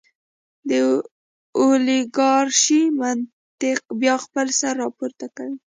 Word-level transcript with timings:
د 0.69 0.71
اولیګارشۍ 1.59 2.83
منطق 2.99 3.79
بیا 4.01 4.15
خپل 4.25 4.47
سر 4.59 4.73
راپورته 4.83 5.25
کوي. 5.37 5.57